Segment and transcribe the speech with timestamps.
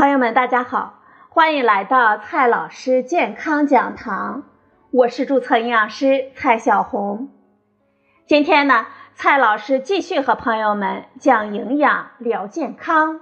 [0.00, 4.44] 朋友们，大家好，欢迎来到蔡老师健康讲堂，
[4.90, 7.28] 我是注册营养师蔡小红。
[8.26, 13.20] 今天呢，蔡老师继续和朋友们讲营养聊健康。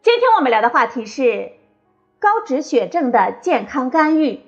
[0.00, 1.50] 今天我们聊的话题是
[2.20, 4.42] 高脂血症的健康干预。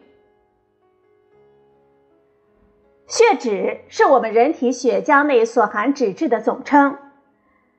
[3.08, 6.98] 血脂是我们人体血浆内所含脂质的总称。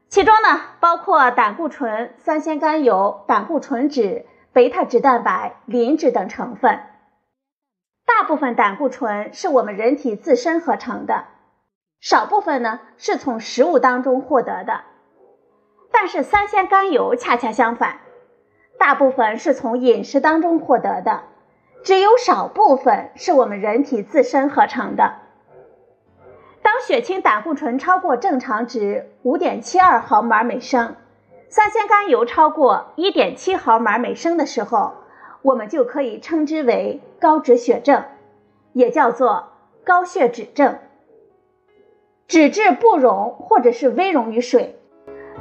[0.09, 6.79] 其中呢，包括胆固醇、三酰甘油、胆固醇酯、贝塔脂蛋白、磷脂等成分。
[8.05, 11.25] 大部分胆固醇是我们人体自身合成的，
[11.99, 14.85] 少部分呢是从食物当中获得的。
[15.91, 17.99] 但是三酰甘油恰恰相反，
[18.79, 21.23] 大部分是从饮食当中获得的，
[21.83, 25.26] 只有少部分是我们人体自身合成的。
[26.77, 30.95] 当血清胆固醇超过正常值五点七二毫摩尔每升，
[31.49, 34.93] 三酰甘油超过一点七毫摩尔每升的时候，
[35.41, 38.03] 我们就可以称之为高脂血症，
[38.73, 39.53] 也叫做
[39.83, 40.77] 高血脂症。
[42.27, 44.79] 脂质不溶或者是微溶于水，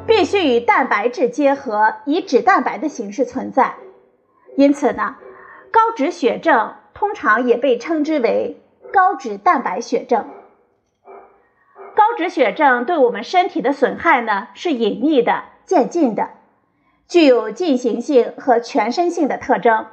[0.06, 3.74] 必须与蛋白质结合，以脂蛋白的形式存在。
[4.56, 5.16] 因此呢，
[5.70, 8.58] 高脂血症通常也被称之为
[8.90, 10.24] 高脂蛋白血症。
[11.96, 16.28] 高脂血症对我们身体的损害呢是隐匿的、渐进的，
[17.08, 19.86] 具有进行性和全身性的特征。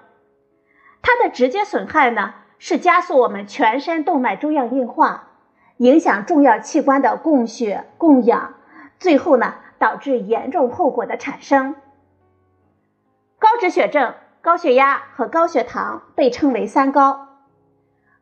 [1.01, 5.29] 它的直接损害呢是加速我们全身动脉粥样硬化，
[5.77, 8.55] 影响重要器官的供血供氧，
[8.99, 11.73] 最后呢导致严重后果的产生。
[13.39, 17.29] 高脂血症、高血压和高血糖被称为“三高”。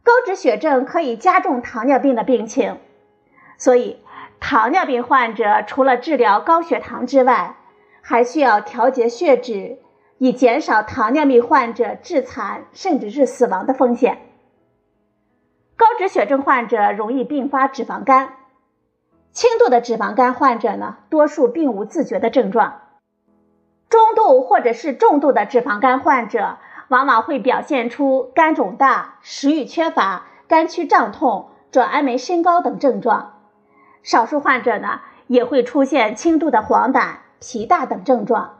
[0.05, 2.77] 高脂血症可以加重糖尿病的病情。
[3.61, 3.99] 所以，
[4.39, 7.57] 糖尿病患者除了治疗高血糖之外，
[8.01, 9.77] 还需要调节血脂，
[10.17, 14.17] 以减少糖尿病患者致残甚至是死亡的风险。
[15.77, 18.33] 高脂血症患者容易并发脂肪肝，
[19.31, 22.81] 轻度的脂肪肝患者呢，多数并无自觉的症状；
[23.89, 26.57] 中度或者是重度的脂肪肝患者，
[26.87, 33.37] 往往会表现出肝肿大、食欲缺乏、肝区胀痛、转氨酶升高等症状。
[34.03, 38.57] 少数患者呢也会出现轻度的黄疸、脾大等症状。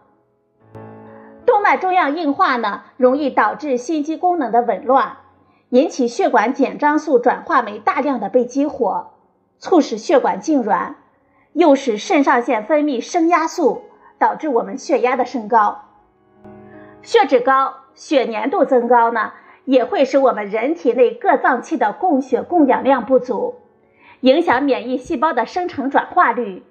[1.45, 5.17] 动脉粥样硬化呢，容易导致心肌功能的紊乱，
[5.69, 9.11] 引起血管紧张素转化酶大量的被激活，
[9.57, 10.93] 促使血管痉挛，
[11.53, 13.83] 诱使肾上腺分泌升压素，
[14.17, 15.81] 导致我们血压的升高。
[17.01, 19.33] 血脂高、血粘度增高呢，
[19.65, 23.55] 也会使我们人体内各脏器的供血供氧量不足。
[24.21, 26.63] 影响免疫细胞的生成转化率，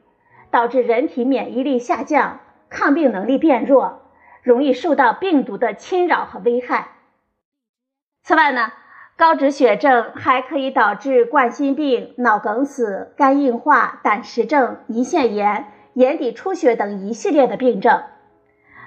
[0.51, 4.03] 导致人体免疫力下降，抗病能力变弱，
[4.43, 6.89] 容易受到病毒的侵扰和危害。
[8.23, 8.73] 此外呢，
[9.17, 18.03] 高脂血症还可以导致冠心病、脑梗死、肝硬化、胆石症、胰腺炎、眼底出血等一系列的病症。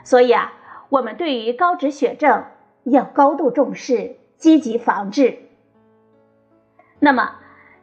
[0.05, 0.53] 所以啊，
[0.89, 2.45] 我们对于高脂血症
[2.83, 5.37] 要高度重视，积极防治。
[6.99, 7.35] 那么，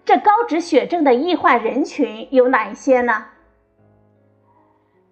[0.05, 3.27] 这高脂血症的易患人群有哪一些呢？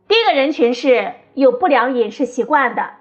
[0.09, 2.93] 第一个人群是有不良饮食习惯的，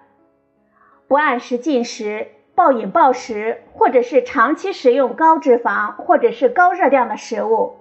[1.08, 7.78] 不按时进食、暴饮暴食，或者是长期食用高脂肪或者是高热量的食物，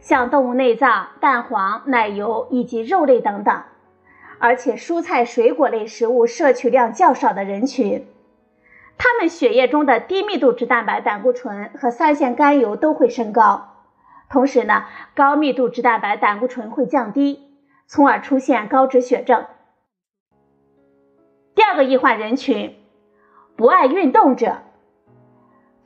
[0.00, 3.62] 像动物内脏、蛋黄、奶油以及肉类等等，
[4.38, 8.06] 而且蔬菜水果类食物摄取量较少的人群。
[9.02, 13.86] 他们血液中的低密度脂蛋白胆固醇和三酰甘油都会升高，
[14.28, 14.84] 同时呢，
[15.16, 17.50] 高密度脂蛋白胆固醇会降低，
[17.86, 19.46] 从而出现高脂血症。
[21.54, 22.76] 第二个易患人群，
[23.56, 24.58] 不爱运动者，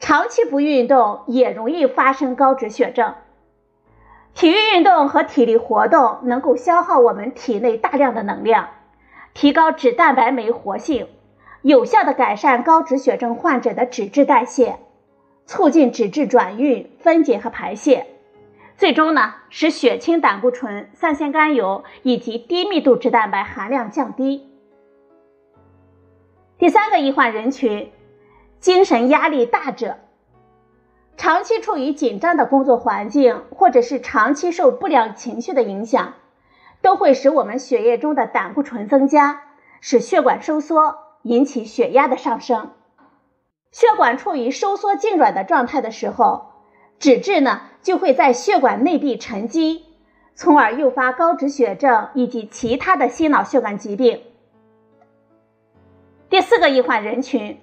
[0.00, 3.14] 长期不运动也容易发生高脂血症。
[4.34, 8.70] 体育运动和体力活动能够消耗我们体内大量的能量，
[9.34, 11.06] 提高脂蛋白酶活性。
[11.64, 14.80] 有效的改善高脂血症患者的脂质代谢，
[15.46, 18.06] 促进脂质转运、分解和排泄，
[18.76, 24.46] 最终呢使血清胆固醇、三酰甘油以及低密度脂蛋白含量降低。
[26.58, 27.90] 第三个易患人群，
[28.60, 29.96] 精神压力大者，
[31.16, 36.12] 长期处于紧张的工作环境，或者是长期受不良情绪的影响，
[36.82, 39.44] 都会使我们血液中的胆固醇增加，
[39.80, 41.03] 使血管收缩。
[41.24, 42.72] 引起血压的上升，
[43.72, 46.52] 血管处于收缩痉挛的状态的时候，
[46.98, 49.86] 脂质呢就会在血管内壁沉积，
[50.34, 54.22] 从而诱发高脂血症以及其他的心脑血管疾病。
[56.28, 57.58] 第四个易患人群，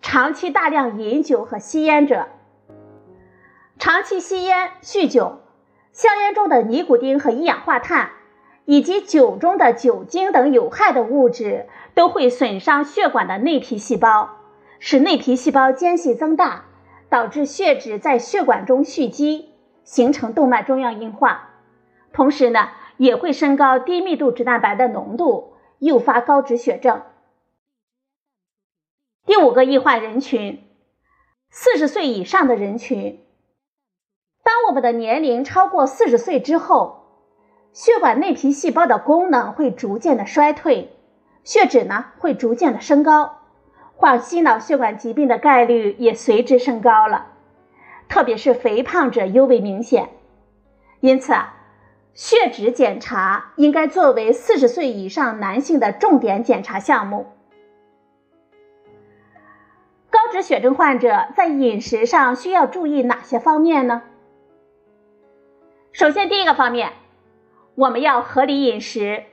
[0.00, 2.28] 长期大量饮酒和吸烟者。
[3.78, 5.40] 长期吸烟、酗酒，
[5.92, 8.12] 香烟中的尼古丁和一氧化碳，
[8.72, 14.38] 以及酒中的酒精等有害的物质，都会损伤血管的内皮细胞，
[14.78, 16.64] 使内皮细胞间隙增大，
[17.10, 19.50] 导致血脂在血管中蓄积，
[19.84, 21.50] 形成动脉粥样硬化。
[22.14, 27.02] 同时呢，也会升高低密度脂蛋白的浓度，诱发高脂血症。
[29.26, 30.64] 第五个易患人群，
[31.50, 33.22] 四十岁以上的人群。
[34.42, 37.01] 当我们的年龄超过四十岁之后，
[37.72, 40.92] 血管内皮细胞的功能会逐渐的衰退，
[41.42, 43.38] 血脂呢会逐渐的升高，
[43.96, 47.28] 患心脑血管疾病的概率也随之升高了，
[48.08, 50.10] 特别是肥胖者尤为明显。
[51.00, 51.32] 因此，
[52.12, 57.26] 血脂检查应该作为四十岁以上男性的重点检查项目。
[60.10, 64.02] 高脂血症患者在饮食上需要注意哪些方面呢？
[65.92, 66.92] 首先，第一个方面，
[67.74, 69.24] 我们要合理饮食，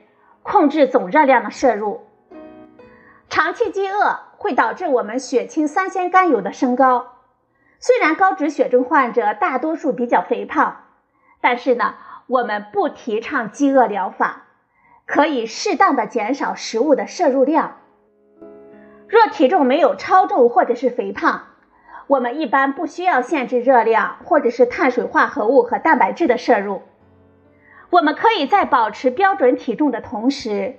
[0.42, 2.06] 控制总热量的摄入。
[3.28, 7.18] 长期饥饿会导致我们血清三酰甘油的升高。
[7.78, 10.84] 虽然高脂血症患者大多数比较肥胖，
[11.42, 11.96] 但是呢，
[12.26, 14.44] 我们不提倡饥饿疗法，
[15.04, 17.76] 可以适当的减少食物的摄入量。
[19.06, 21.46] 若体重没有超重或者是肥胖。
[22.06, 26.82] 我们一般不需要限制热量或者是碳水化合物和蛋白质的摄入。
[27.90, 30.76] 我们可以在保持标准体重的同时，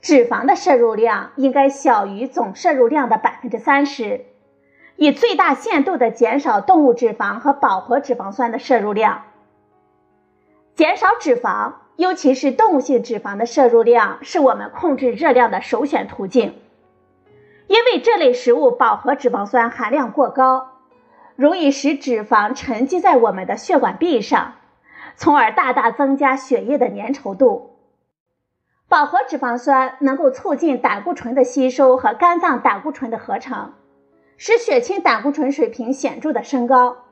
[0.00, 4.26] 脂肪的摄入量应该小于总摄入量的百分之三十，
[4.96, 9.22] 以最大限度的减少动物脂肪和饱和脂肪酸的摄入量。
[10.74, 16.54] 减少脂肪，尤其是动物性脂肪的摄入量，是我们控制热量的首选途径。
[17.68, 20.80] 因为这类食物饱和脂肪酸含量过高，
[21.36, 24.54] 容易使脂肪沉积在我们的血管壁上，
[25.20, 27.76] 从而大大增加血液的粘稠度。
[28.88, 33.74] 饱和脂肪酸能够促进胆固醇的吸收和肝脏胆固醇的合成，
[34.38, 37.04] 使血清胆固醇水平显著的升高。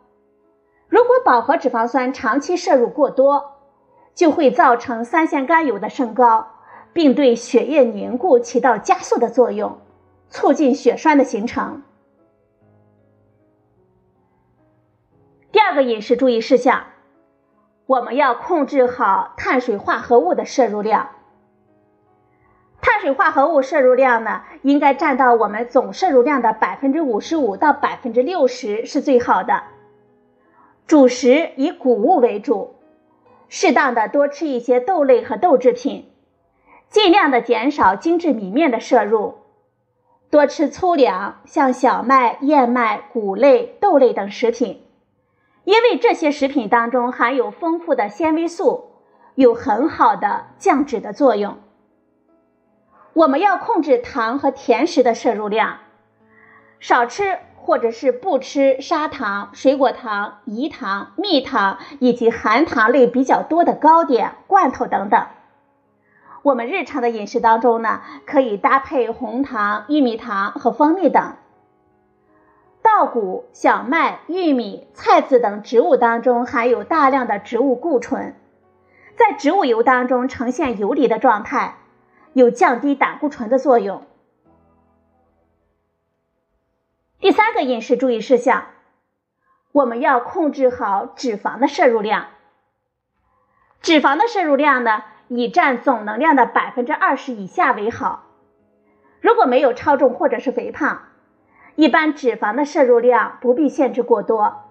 [0.88, 3.58] 如果饱和脂肪酸长期摄入过多，
[4.14, 6.48] 就会造成三酰甘油的升高，
[6.94, 9.76] 并对血液凝固起到加速的作用。
[10.30, 11.82] 促进血栓的形成。
[15.52, 16.84] 第二个饮食注意事项，
[17.88, 21.08] 我们要控制好碳水化合物的摄入量。
[22.82, 29.62] 碳水化合物摄入量呢，应该占到我们总摄入量的百分之五十五到百分之六十是最好的。
[30.86, 32.74] 主食以谷物为主，
[33.48, 36.10] 适当的多吃一些豆类和豆制品，
[36.90, 39.38] 尽量的减少精制米面的摄入。
[40.30, 44.82] 多吃粗粮，像小麦、燕麦、谷类、豆类等食品，
[45.68, 48.86] 因为这些食品当中含有丰富的纤维素，
[49.34, 51.58] 有很好的降脂的作用。
[53.12, 55.80] 我们要控制糖和甜食的摄入量，
[56.80, 65.26] 少吃或者是不吃砂糖、水果糖、饴糖、蜜糖以及含糖类比较多的糕点、罐头等等。
[66.40, 71.34] 我们日常的饮食当中呢，可以搭配红糖、玉米糖和蜂蜜等。
[72.98, 78.34] 稻谷、小麦、玉米、菜籽等植物当中含有大量的植物固醇，
[79.14, 81.76] 在植物油当中呈现游离的状态，
[82.32, 84.02] 有降低胆固醇的作用。
[87.20, 88.66] 第三个饮食注意事项，
[89.70, 92.26] 我们要控制好脂肪的摄入量。
[93.80, 95.04] 脂肪的摄入量呢？
[95.28, 98.24] 以占总能量的百分之二十以下为好。
[99.20, 101.02] 如果没有超重或者是肥胖，
[101.78, 104.64] 一般脂肪的摄入量不必限制过多，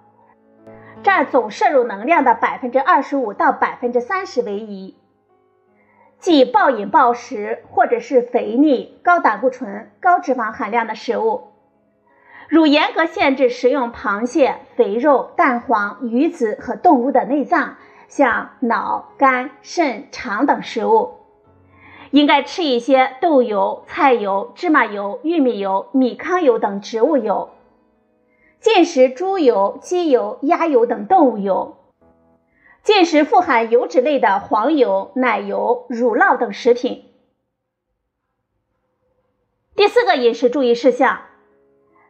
[1.04, 4.98] 占总摄入能量的百分之二十五到百分之三十为宜。
[6.20, 11.54] 忌暴饮暴食或者是肥腻、高胆固醇、高脂肪含量的食物，
[12.50, 17.78] 如严格限制食用螃蟹、肥肉、蛋黄、鱼子和动物的内脏。
[18.10, 21.17] 像脑、肝、肾、肠等食物，
[22.12, 27.50] 应该吃一些豆油、菜油、芝麻油、玉米油、米糠油等植物油，
[28.60, 31.78] 禁食猪油、鸡油、鸭油等动物油，
[32.84, 37.06] 禁食富含油脂类的黄油、奶油、乳酪等食品。
[39.76, 41.22] 第四个饮食注意事项，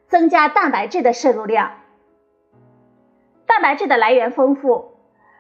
[0.08, 1.80] 增加蛋白质的摄入量。
[3.46, 4.94] 蛋白质的来源丰富。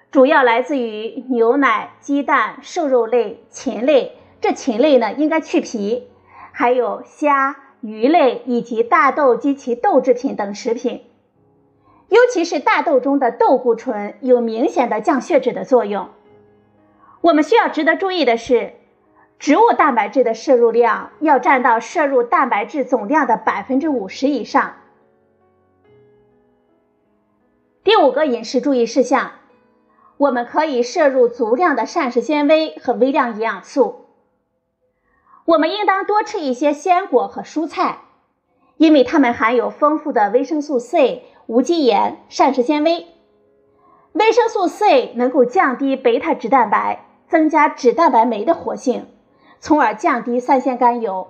[0.10, 4.17] 主要来自于牛奶、鸡蛋、瘦肉类、禽类。
[4.42, 6.08] 这禽类呢，应该去皮。
[6.52, 11.04] 还有虾、鱼类以及大豆及其豆制品等食品。
[12.10, 16.10] 尤其是大豆中的豆固醇有明显的降血脂的作用。
[17.22, 18.74] 我们需要值得注意的是，
[19.38, 24.76] 植物蛋白质的摄入量要占到摄入蛋白质总量的百分之五十以上。
[27.84, 29.34] 第五个饮食注意事项，
[30.18, 34.07] 我们可以摄入足量的膳食纤维和微量营养素。
[35.48, 38.00] 我们应当多吃一些鲜果和蔬菜，
[38.76, 41.24] 因为它们含有丰富的维生素 C。
[41.46, 43.08] 无机盐、膳食纤维、
[44.12, 49.08] 维生素 C 能够降低贝塔脂蛋白，增加脂蛋白酶的活性，
[49.62, 51.30] 从而降低三酰甘油。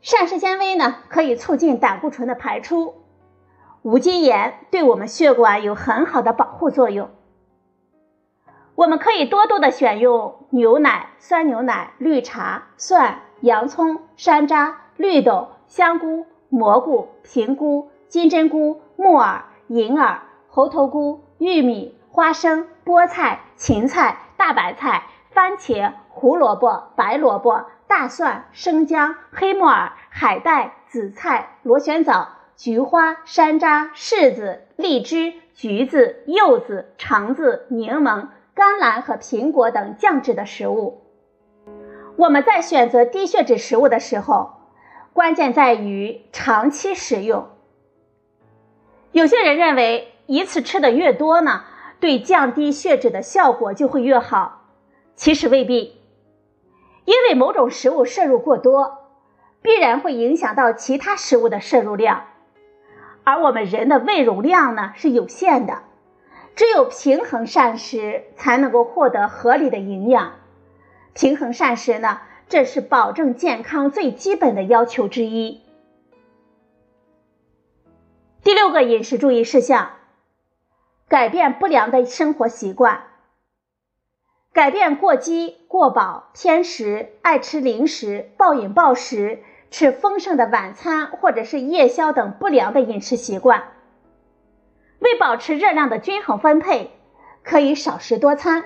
[0.00, 2.94] 膳食纤维呢，可以促进胆固醇的排出。
[3.82, 7.10] 无机盐对我们血管有很好的保护作用。
[8.74, 18.82] 我们可以多多的选用牛奶、酸牛奶、绿茶、蒜、洋葱、山楂、绿豆、香菇、蘑菇、平菇、金针菇。
[19.02, 41.02] 木耳、银耳、猴头菇、玉米、花生、菠菜、芹菜、大白菜、番茄、胡萝卜、白萝卜、大蒜、生姜、黑木耳、海带、紫菜、螺旋藻、菊花、山楂、柿子、荔枝、橘子、柚子、橙子、柠檬、甘蓝和苹果等降脂的食物。
[42.16, 44.52] 我们在选择低血脂食物的时候，
[45.12, 47.48] 关键在于长期食用。
[49.12, 51.64] 有些人认为一次吃的越多呢，
[52.00, 54.62] 对降低血脂的效果就会越好，
[55.16, 56.00] 其实未必，
[57.04, 58.98] 因为某种食物摄入过多，
[59.62, 62.24] 必然会影响到其他食物的摄入量，
[63.24, 65.82] 而我们人的胃容量呢是有限的，
[66.54, 70.34] 只有平衡膳食才能够获得合理的营养。
[71.14, 75.60] 平衡膳食呢，这是保证健康最基本的要求之一。
[78.42, 79.92] 第六个饮食注意事项：
[81.08, 83.04] 改变不良的生活习惯，
[84.52, 93.62] 改变过饥、过饱、偏食、爱吃零食、暴饮暴食、吃丰盛的晚餐或者是夜宵等不良的饮食习惯。
[95.02, 96.92] 为保持热量的均衡分配，
[97.42, 98.64] 可以少食多餐，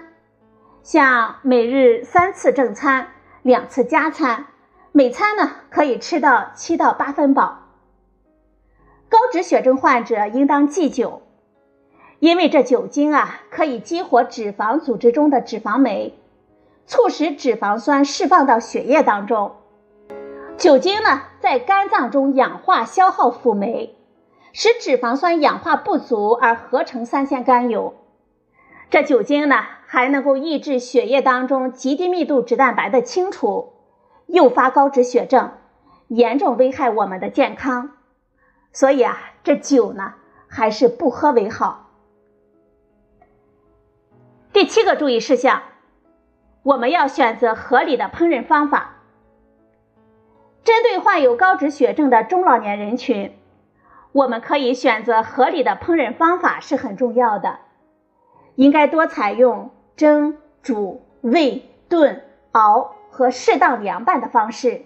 [0.82, 3.08] 像每日三次正餐，
[3.40, 4.44] 两次加餐，
[4.92, 7.62] 每餐呢可以吃到七到八分饱。
[9.08, 11.22] 高脂血症患者应当忌酒，
[12.18, 16.18] 因为这酒精啊可以激活脂肪组织中的脂肪酶，
[16.84, 19.56] 促使脂肪酸释放到血液当中。
[20.58, 23.95] 酒精呢在肝脏中氧化消耗辅酶，
[24.58, 27.94] 使脂肪酸氧化不足而合成三酰甘油。
[28.88, 33.74] 这酒精呢还能够抑制血液当中极低密度脂蛋白的清除，
[34.24, 35.52] 诱发高脂血症，
[36.08, 37.98] 严重危害我们的健康。
[38.72, 40.14] 所以啊，这酒呢
[40.48, 41.90] 还是不喝为好。
[44.54, 45.64] 第七个注意事项，
[46.62, 49.02] 我们要选择合理的烹饪方法。
[50.64, 53.36] 针对患有高脂血症的中老年人群，
[54.16, 57.58] 我们可以选择合理的烹饪方法是很重要的，
[58.54, 64.84] 应该多采用蒸、煮、煨、炖、熬和适当凉拌的方式。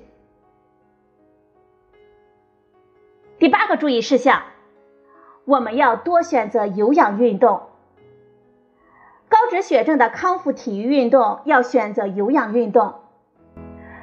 [3.39, 4.43] 第八个注意事项，
[5.45, 7.69] 我们要多选择有氧运动。
[9.29, 12.95] 高脂血症的康复体育运动要选择有氧运动，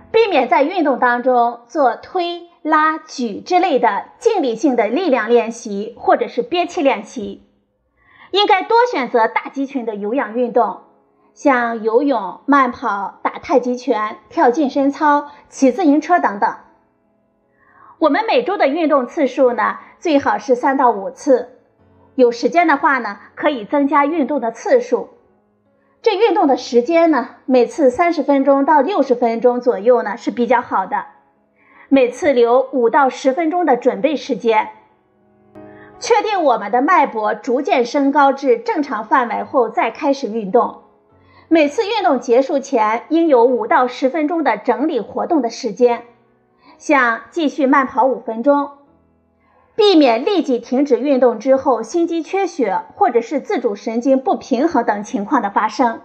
[0.10, 7.47] 避免在运动当中做推拉举之类的静力性的力量练习或者是憋气练习。
[8.31, 10.81] 应该多选择大肌群的有氧运动，
[11.33, 16.57] 像游泳、慢跑、打太极拳、跳健身操、骑自行车等等。
[18.00, 21.62] 我们每周的运动次数呢，最好是三到五次。
[22.15, 25.12] 有时间的话呢，可以增加运动的次数。
[26.01, 31.05] 这运动的时间呢，每次三十分钟到六十分钟左右呢是比较好的。
[31.89, 34.70] 每次留五到十分钟的准备时间。
[36.00, 40.84] 确定我们的脉搏逐渐升高至正常范围后再开始运动。
[41.48, 46.03] 每次运动结束前应有五到十分钟的整理活动的时间。
[46.77, 48.70] 像继续慢跑五分钟，
[49.75, 56.01] 避免立即停止运动之后心肌缺血或者是自主神经不平衡等情况的发生。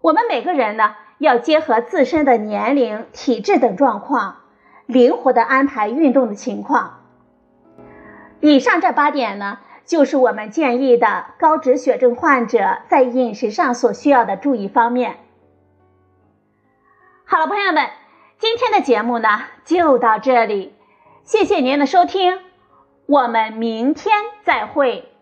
[0.00, 4.36] 我们每个人呢，要结合自身的年龄、体质等状况，
[4.86, 7.00] 灵活的安排运动的情况。
[8.40, 15.16] 以上这八点呢，就是我们建议的高脂血症患者在饮食上所需要的注意方面。
[17.24, 17.88] 好了，朋友们。
[18.40, 19.28] 今天的节目呢
[19.64, 20.72] 就到这里，
[21.24, 22.38] 谢谢您的收听，
[23.06, 25.17] 我们明天再会。